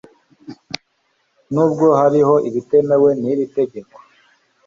[1.53, 3.95] nubwo hariho ibitemewe niri tegeko.